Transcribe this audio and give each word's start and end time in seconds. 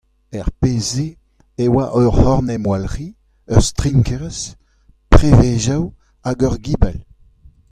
Er 0.37 0.47
pezh-se 0.59 1.07
e 1.63 1.65
a 1.69 1.69
oa 1.75 1.85
ur 2.01 2.09
c’horn-emwalc’hiñ, 2.19 3.13
ur 3.53 3.61
strinkerez, 3.67 4.39
privezioù 5.13 5.83
hag 6.25 6.39
ur 6.47 6.55
gibell. 6.65 6.99